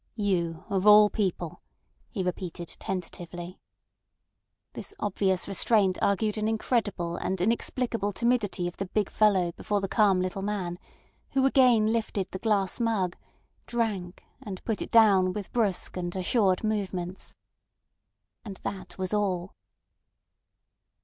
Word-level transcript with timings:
"You 0.17 0.63
of 0.67 0.87
all 0.87 1.11
people," 1.11 1.61
he 2.09 2.23
repeated 2.23 2.75
tentatively. 2.79 3.59
This 4.73 4.95
obvious 4.99 5.47
restraint 5.47 5.99
argued 6.01 6.39
an 6.39 6.47
incredible 6.47 7.17
and 7.17 7.39
inexplicable 7.39 8.11
timidity 8.11 8.67
of 8.67 8.77
the 8.77 8.87
big 8.87 9.11
fellow 9.11 9.51
before 9.51 9.79
the 9.79 9.87
calm 9.87 10.19
little 10.19 10.41
man, 10.41 10.79
who 11.33 11.45
again 11.45 11.93
lifted 11.93 12.31
the 12.31 12.39
glass 12.39 12.79
mug, 12.79 13.15
drank, 13.67 14.23
and 14.41 14.63
put 14.65 14.81
it 14.81 14.89
down 14.89 15.33
with 15.33 15.53
brusque 15.53 15.95
and 15.95 16.15
assured 16.15 16.63
movements. 16.63 17.35
And 18.43 18.57
that 18.63 18.97
was 18.97 19.13
all. 19.13 19.53